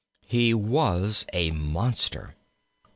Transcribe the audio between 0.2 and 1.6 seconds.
He was a